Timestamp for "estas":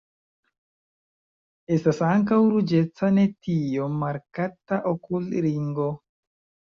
1.75-1.99